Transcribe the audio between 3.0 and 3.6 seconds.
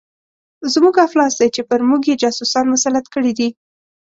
کړي دي.